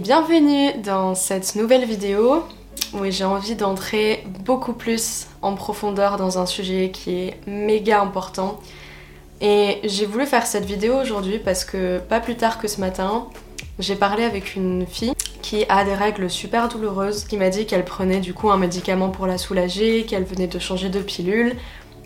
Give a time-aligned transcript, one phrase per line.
[0.00, 2.42] bienvenue dans cette nouvelle vidéo
[2.94, 8.60] où j'ai envie d'entrer beaucoup plus en profondeur dans un sujet qui est méga important.
[9.42, 13.26] Et j'ai voulu faire cette vidéo aujourd'hui parce que pas plus tard que ce matin,
[13.78, 17.84] j'ai parlé avec une fille qui a des règles super douloureuses, qui m'a dit qu'elle
[17.84, 21.56] prenait du coup un médicament pour la soulager, qu'elle venait de changer de pilule,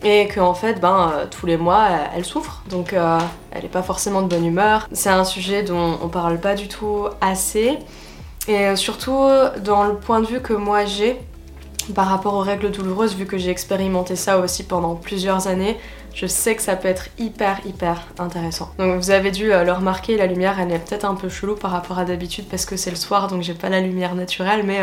[0.04, 3.18] et qu'en fait, ben, euh, tous les mois, elle souffre, donc euh,
[3.50, 4.86] elle n'est pas forcément de bonne humeur.
[4.92, 7.78] C'est un sujet dont on parle pas du tout assez,
[8.46, 9.26] et euh, surtout
[9.64, 11.18] dans le point de vue que moi j'ai
[11.94, 15.78] par rapport aux règles douloureuses, vu que j'ai expérimenté ça aussi pendant plusieurs années,
[16.14, 18.70] je sais que ça peut être hyper hyper intéressant.
[18.78, 21.70] Donc vous avez dû le remarquer, la lumière elle est peut-être un peu chelou par
[21.70, 24.80] rapport à d'habitude parce que c'est le soir donc j'ai pas la lumière naturelle mais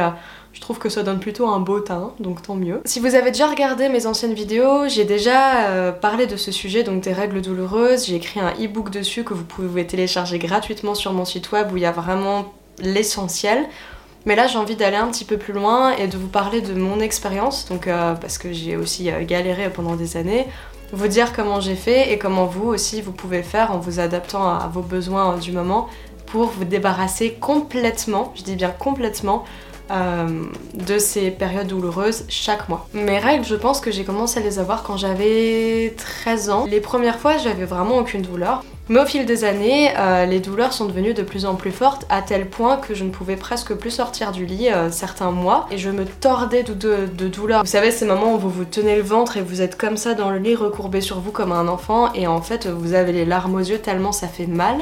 [0.54, 2.82] je trouve que ça donne plutôt un beau teint, donc tant mieux.
[2.86, 6.84] Si vous avez déjà regardé mes anciennes vidéos, j'ai déjà euh, parlé de ce sujet,
[6.84, 8.08] donc des règles douloureuses.
[8.08, 11.78] J'ai écrit un e-book dessus que vous pouvez télécharger gratuitement sur mon site web où
[11.78, 13.66] il y a vraiment l'essentiel.
[14.26, 16.74] Mais là j'ai envie d'aller un petit peu plus loin et de vous parler de
[16.74, 20.46] mon expérience, donc euh, parce que j'ai aussi euh, galéré pendant des années,
[20.92, 24.48] vous dire comment j'ai fait et comment vous aussi vous pouvez faire en vous adaptant
[24.48, 25.88] à vos besoins du moment
[26.26, 29.44] pour vous débarrasser complètement, je dis bien complètement,
[29.92, 32.88] euh, de ces périodes douloureuses chaque mois.
[32.94, 36.66] Mes règles, je pense que j'ai commencé à les avoir quand j'avais 13 ans.
[36.70, 38.64] Les premières fois, j'avais vraiment aucune douleur.
[38.90, 42.06] Mais au fil des années, euh, les douleurs sont devenues de plus en plus fortes
[42.10, 45.68] à tel point que je ne pouvais presque plus sortir du lit euh, certains mois
[45.72, 47.62] et je me tordais de, de, douleur.
[47.62, 50.14] Vous savez, ces moments où vous vous tenez le ventre et vous êtes comme ça
[50.14, 53.24] dans le lit recourbé sur vous comme un enfant et en fait vous avez les
[53.24, 54.76] larmes aux yeux tellement ça fait mal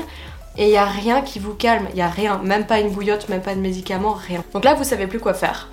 [0.60, 2.90] et il n'y a rien qui vous calme, il n'y a rien, même pas une
[2.90, 4.44] bouillotte, même pas de médicaments, rien.
[4.54, 5.70] Donc là, vous savez plus quoi faire.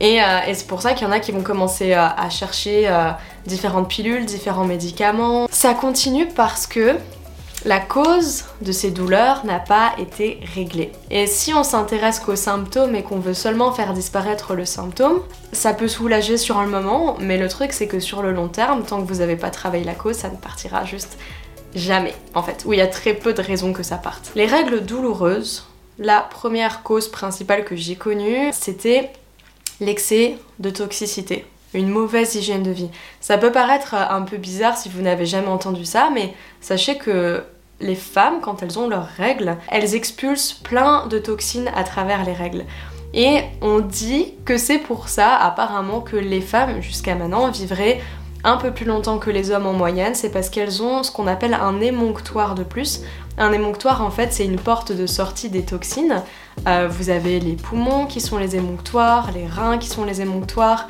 [0.00, 2.88] Et, euh, c'est pour ça qu'il y en a qui vont commencer euh, à chercher
[2.88, 3.10] euh,
[3.46, 5.46] différentes pilules, différents médicaments.
[5.52, 6.96] Ça continue parce que
[7.64, 10.90] la cause de ces douleurs n'a pas été réglée.
[11.12, 15.20] Et si on s'intéresse qu'aux symptômes et qu'on veut seulement faire disparaître le symptôme,
[15.52, 18.82] ça peut soulager sur le moment, mais le truc c'est que sur le long terme,
[18.82, 21.16] tant que vous n'avez pas travaillé la cause, ça ne partira juste
[21.74, 24.30] Jamais, en fait, où il y a très peu de raisons que ça parte.
[24.34, 25.66] Les règles douloureuses,
[25.98, 29.10] la première cause principale que j'ai connue, c'était
[29.80, 32.90] l'excès de toxicité, une mauvaise hygiène de vie.
[33.20, 37.42] Ça peut paraître un peu bizarre si vous n'avez jamais entendu ça, mais sachez que
[37.80, 42.32] les femmes, quand elles ont leurs règles, elles expulsent plein de toxines à travers les
[42.32, 42.64] règles.
[43.12, 48.00] Et on dit que c'est pour ça, apparemment, que les femmes, jusqu'à maintenant, vivraient
[48.44, 51.26] un peu plus longtemps que les hommes en moyenne, c'est parce qu'elles ont ce qu'on
[51.26, 53.00] appelle un émonctoire de plus.
[53.38, 56.22] Un émonctoire, en fait, c'est une porte de sortie des toxines.
[56.68, 60.86] Euh, vous avez les poumons qui sont les émonctoires, les reins qui sont les émonctoires,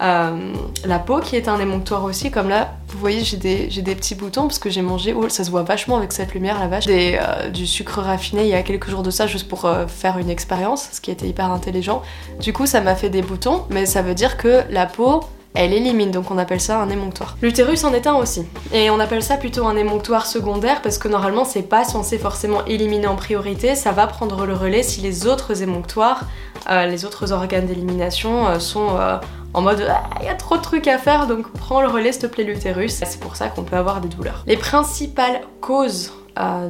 [0.00, 0.52] euh,
[0.84, 4.14] la peau qui est un émonctoire aussi, comme là, vous voyez, j'ai des, des, petits
[4.14, 6.84] boutons parce que j'ai mangé, oh, ça se voit vachement avec cette lumière, la vache,
[6.88, 10.30] euh, du sucre raffiné il y a quelques jours de ça, juste pour faire une
[10.30, 12.02] expérience, ce qui était hyper intelligent.
[12.38, 15.22] Du coup, ça m'a fait des boutons, mais ça veut dire que la peau
[15.54, 17.36] elle élimine, donc on appelle ça un émonctoire.
[17.42, 21.08] L'utérus en est un aussi, et on appelle ça plutôt un émonctoire secondaire parce que
[21.08, 25.26] normalement c'est pas censé forcément éliminer en priorité, ça va prendre le relais si les
[25.26, 26.26] autres émonctoires,
[26.70, 29.16] euh, les autres organes d'élimination euh, sont euh,
[29.54, 32.12] en mode il ah, y a trop de trucs à faire donc prends le relais
[32.12, 32.92] s'il te plaît l'utérus.
[32.92, 34.44] C'est pour ça qu'on peut avoir des douleurs.
[34.46, 36.12] Les principales causes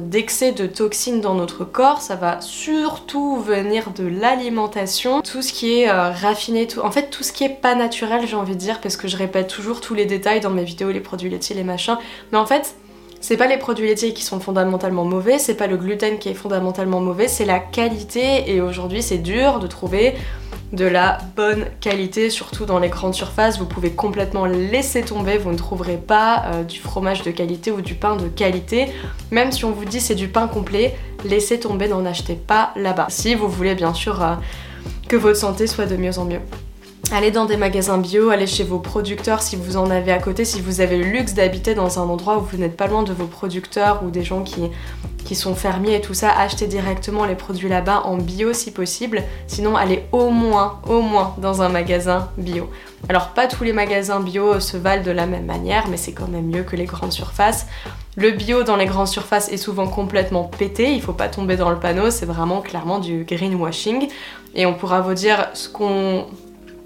[0.01, 5.81] d'excès de toxines dans notre corps, ça va surtout venir de l'alimentation, tout ce qui
[5.81, 8.59] est euh, raffiné, tout, en fait tout ce qui est pas naturel j'ai envie de
[8.59, 11.55] dire parce que je répète toujours tous les détails dans mes vidéos, les produits laitiers,
[11.55, 11.97] les machins,
[12.31, 12.75] mais en fait
[13.21, 16.33] c'est pas les produits laitiers qui sont fondamentalement mauvais, c'est pas le gluten qui est
[16.33, 18.49] fondamentalement mauvais, c'est la qualité.
[18.49, 20.15] Et aujourd'hui c'est dur de trouver
[20.71, 23.57] de la bonne qualité, surtout dans les grandes surfaces.
[23.59, 27.81] Vous pouvez complètement laisser tomber, vous ne trouverez pas euh, du fromage de qualité ou
[27.81, 28.87] du pain de qualité.
[29.31, 33.07] Même si on vous dit c'est du pain complet, laissez tomber, n'en achetez pas là-bas.
[33.09, 34.35] Si vous voulez bien sûr euh,
[35.07, 36.41] que votre santé soit de mieux en mieux.
[37.11, 40.45] Allez dans des magasins bio, allez chez vos producteurs si vous en avez à côté,
[40.45, 43.11] si vous avez le luxe d'habiter dans un endroit où vous n'êtes pas loin de
[43.13, 44.69] vos producteurs ou des gens qui,
[45.35, 49.23] sont fermiers et tout ça, achetez directement les produits là-bas en bio si possible.
[49.47, 52.69] Sinon, allez au moins, au moins dans un magasin bio.
[53.09, 56.27] Alors pas tous les magasins bio se valent de la même manière, mais c'est quand
[56.27, 57.65] même mieux que les grandes surfaces.
[58.17, 61.69] Le bio dans les grandes surfaces est souvent complètement pété, il faut pas tomber dans
[61.69, 64.09] le panneau, c'est vraiment clairement du greenwashing.
[64.53, 66.25] Et on pourra vous dire ce qu'on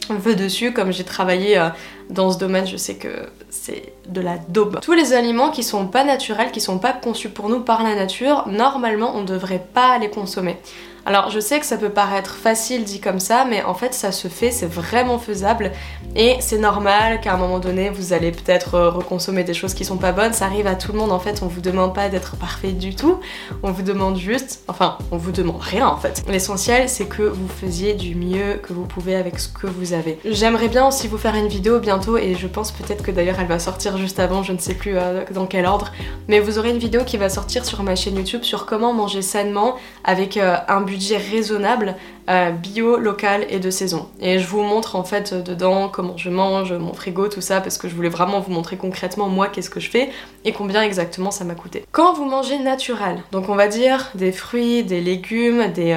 [0.10, 1.70] veut dessus, comme j'ai travaillé euh,
[2.10, 4.80] dans ce domaine, je sais que c'est de la daube.
[4.82, 7.96] Tous les aliments qui sont pas naturels, qui sont pas conçus pour nous par la
[7.96, 10.58] nature, normalement on devrait pas les consommer.
[11.06, 14.14] Alors je sais que ça peut paraître facile dit comme ça, mais en fait ça
[14.14, 15.72] se fait, c'est vraiment faisable.
[16.16, 19.84] Et c'est normal qu'à un moment donné vous allez peut-être euh, reconsommer des choses qui
[19.84, 22.08] sont pas bonnes, ça arrive à tout le monde en fait, on vous demande pas
[22.08, 23.20] d'être parfait du tout,
[23.64, 26.24] on vous demande juste, enfin on vous demande rien en fait.
[26.30, 30.20] L'essentiel c'est que vous faisiez du mieux que vous pouvez avec ce que vous avez.
[30.24, 33.48] J'aimerais bien aussi vous faire une vidéo bientôt et je pense peut-être que d'ailleurs elle
[33.48, 35.92] va sortir juste avant, je ne sais plus euh, dans quel ordre,
[36.30, 39.22] mais vous aurez une vidéo qui va sortir sur ma chaîne YouTube sur comment manger
[39.22, 39.76] sainement
[40.06, 41.95] avec euh, un budget raisonnable,
[42.30, 44.10] euh, bio, local et de saison.
[44.22, 47.78] Et je vous montre en fait dedans comment je mange, mon frigo, tout ça, parce
[47.78, 50.10] que je voulais vraiment vous montrer concrètement moi qu'est-ce que je fais
[50.45, 51.86] et combien exactement ça m'a coûté.
[51.92, 55.94] Quand vous mangez naturel, donc on va dire des fruits, des légumes, des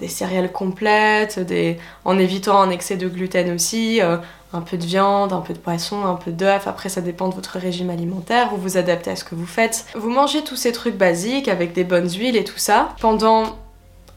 [0.00, 1.38] des céréales complètes,
[2.04, 4.16] en évitant un excès de gluten aussi, euh,
[4.52, 7.34] un peu de viande, un peu de poisson, un peu d'œuf, après ça dépend de
[7.34, 9.86] votre régime alimentaire, vous vous adaptez à ce que vous faites.
[9.94, 12.88] Vous mangez tous ces trucs basiques avec des bonnes huiles et tout ça.
[13.00, 13.44] Pendant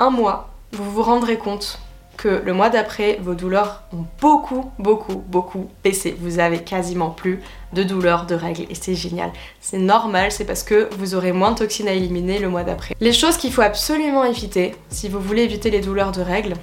[0.10, 1.80] mois, vous vous rendrez compte
[2.18, 6.16] que le mois d'après, vos douleurs ont beaucoup, beaucoup, beaucoup baissé.
[6.20, 7.42] Vous avez quasiment plus
[7.74, 9.32] de douleurs de règles et c'est génial.
[9.62, 12.96] C'est normal, c'est parce que vous aurez moins de toxines à éliminer le mois d'après.
[13.00, 16.54] Les choses qu'il faut absolument éviter si vous voulez éviter les douleurs de règles,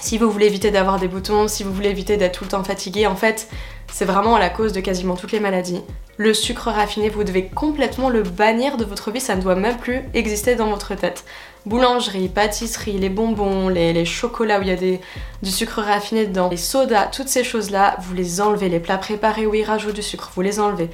[0.00, 2.64] si vous voulez éviter d'avoir des boutons, si vous voulez éviter d'être tout le temps
[2.64, 3.48] fatigué, en fait,
[3.92, 5.80] c'est vraiment la cause de quasiment toutes les maladies.
[6.16, 9.76] Le sucre raffiné, vous devez complètement le bannir de votre vie, ça ne doit même
[9.76, 11.24] plus exister dans votre tête.
[11.64, 14.98] Boulangerie, pâtisserie, les bonbons, les, chocolats où il y a
[15.42, 18.68] du sucre raffiné dedans, les sodas, toutes ces choses-là, vous les enlevez.
[18.68, 20.90] Les plats préparés où ils rajoutent du sucre, vous les enlevez.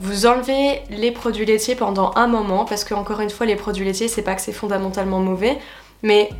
[0.00, 3.84] Vous enlevez les produits laitiers pendant un moment parce que encore une fois les produits
[3.84, 5.56] laitiers c'est pas que c'est fondamentalement mauvais
[6.02, 6.30] mais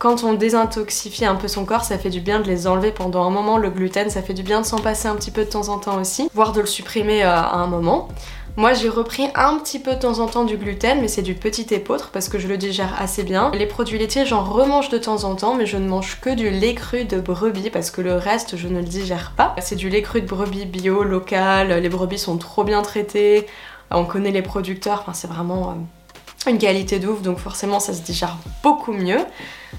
[0.00, 3.22] quand on désintoxifie un peu son corps, ça fait du bien de les enlever pendant
[3.22, 3.58] un moment.
[3.58, 5.78] Le gluten, ça fait du bien de s'en passer un petit peu de temps en
[5.78, 8.08] temps aussi, voire de le supprimer euh, à un moment.
[8.60, 11.34] Moi j'ai repris un petit peu de temps en temps du gluten mais c'est du
[11.34, 13.50] petit épeautre parce que je le digère assez bien.
[13.54, 16.50] Les produits laitiers j'en remange de temps en temps mais je ne mange que du
[16.50, 19.56] lait cru de brebis parce que le reste je ne le digère pas.
[19.62, 23.46] C'est du lait cru de brebis bio, local, les brebis sont trop bien traitées,
[23.90, 25.78] on connaît les producteurs, enfin c'est vraiment...
[26.46, 29.18] Une qualité de donc forcément ça se digère beaucoup mieux.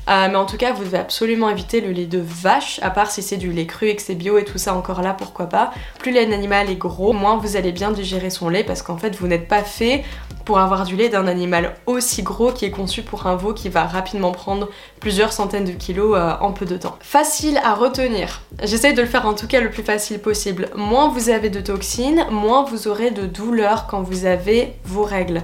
[0.09, 3.11] Euh, mais en tout cas, vous devez absolument éviter le lait de vache, à part
[3.11, 5.47] si c'est du lait cru et que c'est bio et tout ça, encore là, pourquoi
[5.47, 5.71] pas.
[5.99, 9.27] Plus l'animal est gros, moins vous allez bien digérer son lait parce qu'en fait, vous
[9.27, 10.03] n'êtes pas fait
[10.45, 13.69] pour avoir du lait d'un animal aussi gros qui est conçu pour un veau qui
[13.69, 14.69] va rapidement prendre
[14.99, 16.97] plusieurs centaines de kilos euh, en peu de temps.
[17.01, 18.41] Facile à retenir.
[18.63, 20.69] J'essaie de le faire en tout cas le plus facile possible.
[20.75, 25.43] Moins vous avez de toxines, moins vous aurez de douleurs quand vous avez vos règles.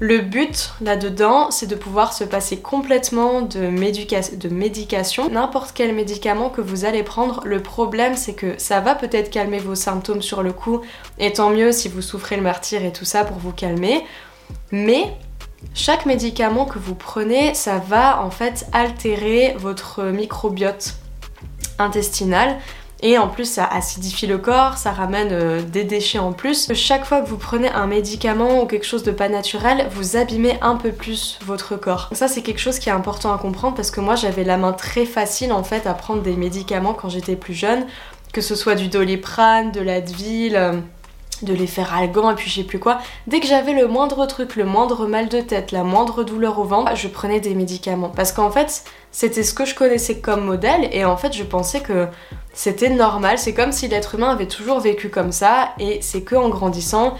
[0.00, 5.30] Le but là-dedans, c'est de pouvoir se passer complètement de, médication.
[5.30, 9.58] N'importe quel médicament que vous allez prendre, le problème c'est que ça va peut-être calmer
[9.58, 10.80] vos symptômes sur le coup,
[11.18, 14.04] et tant mieux si vous souffrez le martyr et tout ça pour vous calmer.
[14.72, 15.16] Mais
[15.74, 20.94] chaque médicament que vous prenez, ça va en fait altérer votre microbiote
[21.78, 22.56] intestinal
[23.06, 26.72] et en plus, ça acidifie le corps, ça ramène euh, des déchets en plus.
[26.72, 30.56] Chaque fois que vous prenez un médicament ou quelque chose de pas naturel, vous abîmez
[30.62, 32.08] un peu plus votre corps.
[32.12, 34.72] Ça, c'est quelque chose qui est important à comprendre parce que moi, j'avais la main
[34.72, 37.84] très facile en fait à prendre des médicaments quand j'étais plus jeune,
[38.32, 40.82] que ce soit du doliprane, de l'Advil.
[41.44, 42.98] De les faire algans et puis je sais plus quoi.
[43.26, 46.64] Dès que j'avais le moindre truc, le moindre mal de tête, la moindre douleur au
[46.64, 48.08] ventre, je prenais des médicaments.
[48.08, 51.80] Parce qu'en fait, c'était ce que je connaissais comme modèle et en fait, je pensais
[51.80, 52.08] que
[52.52, 53.38] c'était normal.
[53.38, 57.14] C'est comme si l'être humain avait toujours vécu comme ça et c'est que en grandissant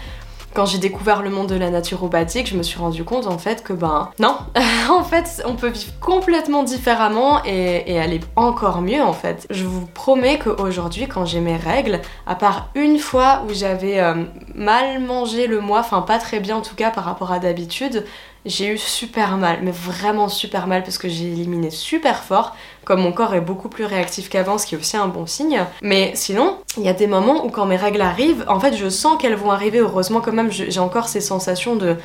[0.55, 3.61] quand j'ai découvert le monde de la naturopathie, je me suis rendu compte en fait
[3.61, 4.37] que ben non,
[4.89, 9.45] en fait on peut vivre complètement différemment et, aller encore mieux en fait.
[9.49, 14.23] Je vous promets qu'aujourd'hui quand j'ai mes règles, à part une fois où j'avais euh,
[14.55, 18.05] mal mangé le mois, enfin pas très bien en tout cas par rapport à d'habitude,
[18.45, 23.01] j'ai eu super mal, mais vraiment super mal parce que j'ai éliminé super fort, comme
[23.01, 25.63] mon corps est beaucoup plus réactif qu'avant, ce qui est aussi un bon signe.
[25.81, 28.87] Mais sinon, il y a des moments où quand mes règles arrivent, en fait je
[28.89, 31.95] sens qu'elles vont arriver, heureusement quand même j'ai encore ces sensations de...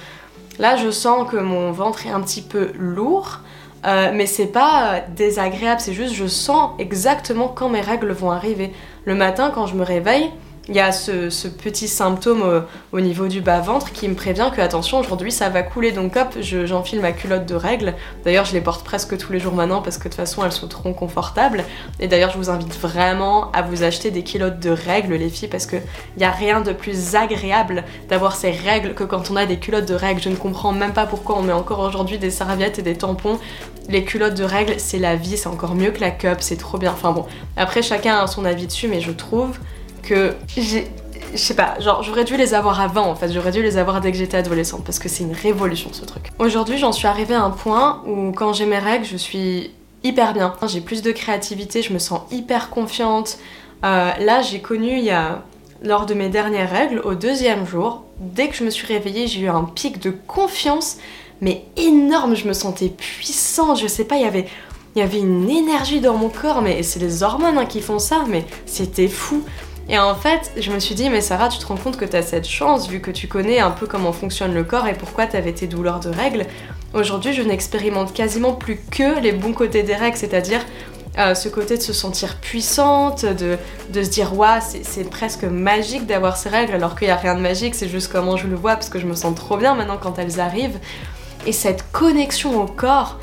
[0.58, 3.40] Là je sens que mon ventre est un petit peu lourd,
[3.86, 8.72] euh, mais c'est pas désagréable, c'est juste je sens exactement quand mes règles vont arriver.
[9.04, 10.30] Le matin quand je me réveille,
[10.70, 15.00] il y a ce, petit symptôme au, niveau du bas-ventre qui me prévient que attention
[15.00, 17.94] aujourd'hui ça va couler donc hop j'enfile ma culotte de règles.
[18.24, 20.52] D'ailleurs je les porte presque tous les jours maintenant parce que de toute façon elles
[20.52, 21.64] sont trop confortables.
[21.98, 25.48] Et d'ailleurs je vous invite vraiment à vous acheter des culottes de règles les filles
[25.48, 25.82] parce qu'il
[26.16, 29.88] n'y a rien de plus agréable d'avoir ces règles que quand on a des culottes
[29.88, 30.22] de règles.
[30.22, 33.40] Je ne comprends même pas pourquoi on met encore aujourd'hui des serviettes et des tampons.
[33.88, 36.78] Les culottes de règles c'est la vie, c'est encore mieux que la cup, c'est trop
[36.78, 36.92] bien.
[36.92, 39.58] Enfin bon, après chacun a son avis dessus mais je trouve
[40.02, 40.80] que je
[41.36, 44.10] sais pas, genre j'aurais dû les avoir avant en fait, j'aurais dû les avoir dès
[44.10, 46.30] que j'étais adolescente parce que c'est une révolution ce truc.
[46.38, 49.70] Aujourd'hui j'en suis arrivée à un point où quand j'ai mes règles je suis
[50.02, 50.54] hyper bien.
[50.66, 53.38] J'ai plus de créativité, je me sens hyper confiante.
[53.84, 55.42] Euh, là j'ai connu il y a
[55.82, 59.40] lors de mes dernières règles, au deuxième jour, dès que je me suis réveillée, j'ai
[59.40, 60.98] eu un pic de confiance,
[61.40, 64.46] mais énorme, je me sentais puissante, je sais pas, il y avait,
[64.94, 67.98] il y avait une énergie dans mon corps, mais c'est les hormones hein, qui font
[67.98, 69.42] ça, mais c'était fou.
[69.90, 72.14] Et en fait, je me suis dit, mais Sarah, tu te rends compte que tu
[72.14, 75.26] as cette chance, vu que tu connais un peu comment fonctionne le corps et pourquoi
[75.26, 76.46] tu avais tes douleurs de règles.
[76.94, 80.60] Aujourd'hui, je n'expérimente quasiment plus que les bons côtés des règles, c'est-à-dire
[81.18, 83.58] euh, ce côté de se sentir puissante, de,
[83.92, 87.40] se dire waouh, c'est presque magique d'avoir ces règles alors qu'il n'y a rien de
[87.40, 89.98] magique, c'est juste comment je le vois parce que je me sens trop bien maintenant
[90.00, 90.78] quand elles arrivent.
[91.46, 93.18] Et cette connexion au corps,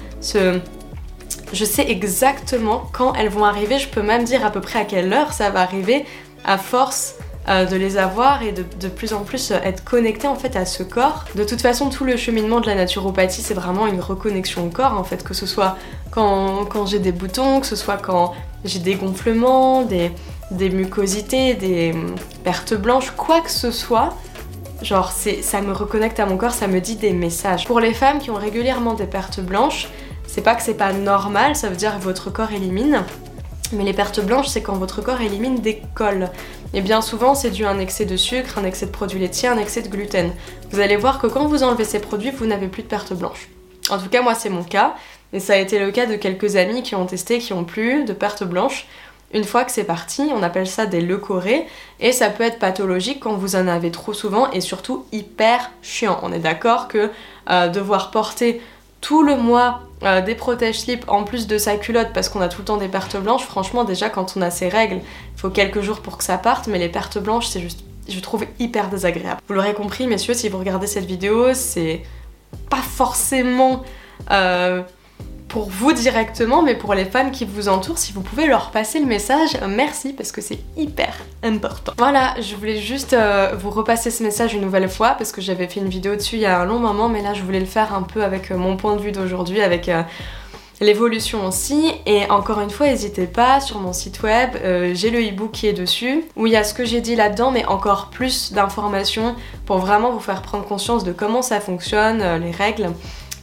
[1.54, 4.84] je sais exactement quand elles vont arriver, je peux même dire à peu près à
[4.84, 6.06] quelle heure ça va arriver
[6.46, 7.15] à force
[7.50, 10.58] euh, de les avoir et de, de plus en plus euh, être connecté en fait
[10.58, 11.24] à ce corps.
[11.36, 14.91] De toute façon, tout le cheminement de la naturopathie, c'est vraiment une reconnexion au corps
[15.00, 15.77] en fait, que ce soit
[16.12, 18.34] quand, j'ai des boutons, que ce soit quand
[18.65, 20.12] j'ai des gonflements, des,
[20.51, 24.17] des mucosités, des hum, pertes blanches, quoi que ce soit.
[24.82, 27.65] Genre, ça me reconnecte à mon corps, ça me dit des messages.
[27.65, 29.88] Pour les femmes qui ont régulièrement des pertes blanches,
[30.27, 33.03] c'est pas que c'est pas normal, ça veut dire que votre corps élimine.
[33.74, 36.30] Mais les pertes blanches, c'est quand votre corps élimine des cols.
[36.74, 39.50] Et bien souvent, c'est dû à un excès de sucre, un excès de produits laitiers,
[39.50, 40.32] un excès de gluten.
[40.72, 43.50] Vous allez voir que quand vous enlevez ces produits, vous n'avez plus de pertes blanches.
[43.90, 44.96] En tout cas, moi, c'est mon cas.
[45.34, 48.06] Et ça a été le cas de quelques amis qui ont testé, qui ont plus
[48.06, 48.88] de pertes blanches.
[49.34, 51.66] Une fois que c'est parti, on appelle ça des leucorrhées
[52.00, 56.20] et ça peut être pathologique quand vous en avez trop souvent et surtout hyper chiant.
[56.24, 57.12] On est d'accord que
[57.50, 58.62] euh, devoir porter
[59.08, 62.50] tout le mois euh, des protèges slip en plus de sa culotte parce qu'on a
[62.50, 65.50] tout le temps des pertes blanches, franchement déjà quand on a ses règles, il faut
[65.50, 68.90] quelques jours pour que ça parte, mais les pertes blanches c'est juste, je trouve hyper
[68.90, 69.40] désagréable.
[69.48, 72.04] Vous l'aurez compris messieurs, si vous regardez cette vidéo, c'est
[72.70, 73.84] pas forcément...
[74.30, 74.82] Euh,
[75.48, 79.00] pour vous directement, mais pour les femmes qui vous entourent, si vous pouvez leur passer
[79.00, 81.13] le message, merci parce que c'est hyper
[81.44, 81.94] important.
[81.98, 85.68] Voilà, je voulais juste euh, vous repasser ce message une nouvelle fois parce que j'avais
[85.68, 87.66] fait une vidéo dessus il y a un long moment, mais là je voulais le
[87.66, 90.04] faire un peu avec euh, mon point de vue d'aujourd'hui, avec euh,
[90.82, 91.94] l'évolution aussi.
[92.06, 94.51] Et encore une fois, n'hésitez pas, sur mon site web,
[94.94, 97.50] j'ai le e-book qui est dessus, où il y a ce que j'ai dit là-dedans,
[97.50, 99.36] mais encore plus d'informations
[99.66, 102.92] pour vraiment vous faire prendre conscience de comment ça fonctionne, les règles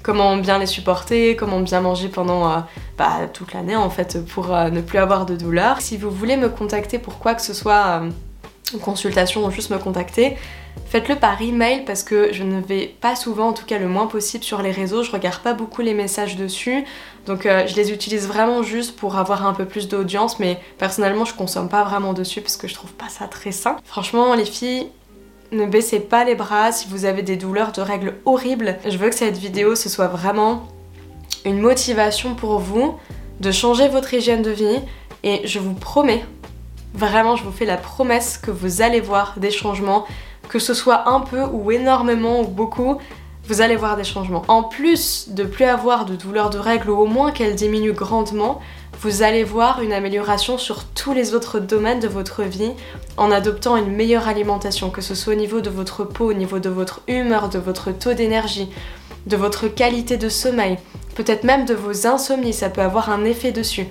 [0.05, 2.59] comment bien les supporter, comment bien manger pendant euh,
[2.97, 5.81] bah, toute l'année en fait pour euh, ne plus avoir de douleur.
[5.81, 8.11] Si vous voulez me contacter pour quoi que ce soit, euh,
[8.83, 10.37] consultation ou juste me contacter,
[10.87, 14.07] faites-le par email parce que je ne vais pas souvent, en tout cas le moins
[14.07, 16.85] possible sur les réseaux, je regarde pas beaucoup les messages dessus,
[17.27, 21.35] donc je les utilise vraiment juste pour avoir un peu plus d'audience, mais personnellement je
[21.35, 23.77] consomme pas vraiment dessus parce que je trouve pas ça très sain.
[23.85, 24.89] Franchement les filles,
[25.55, 28.77] ne baissez pas les bras si vous avez des douleurs de règles horribles.
[28.89, 30.69] Je veux que cette vidéo ce soit vraiment
[31.45, 32.97] une motivation pour vous
[33.41, 34.81] de changer votre hygiène de vie
[35.23, 36.25] et je vous promets,
[36.93, 40.07] vraiment je vous fais la promesse que vous allez voir des changements,
[40.49, 42.99] que ce soit un peu ou énormément ou beaucoup,
[43.47, 44.43] vous allez voir des changements.
[44.49, 48.61] En plus de plus avoir de douleurs de règles ou au moins qu'elles diminuent grandement,
[49.05, 52.73] vous allez voir une amélioration sur tous les autres domaines de votre vie
[53.19, 56.59] en adoptant une meilleure alimentation, que ce soit au niveau de votre peau, au niveau
[56.59, 58.71] de votre humeur, de votre taux d'énergie,
[59.27, 60.79] de votre qualité de sommeil,
[61.17, 63.87] peut-être même de vos insomnies, ça peut avoir un effet dessus.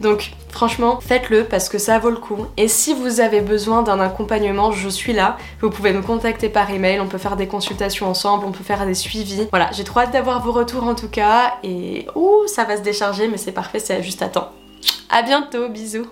[0.00, 2.46] Donc franchement, faites-le parce que ça vaut le coup.
[2.56, 5.36] Et si vous avez besoin d'un accompagnement, je suis là.
[5.60, 8.84] Vous pouvez me contacter par email, on peut faire des consultations ensemble, on peut faire
[8.86, 9.48] des suivis.
[9.50, 11.54] Voilà, j'ai trop hâte d'avoir vos retours en tout cas.
[11.62, 14.50] Et ouh, ça va se décharger, mais c'est parfait, c'est juste à temps.
[15.10, 16.06] À bientôt, bisous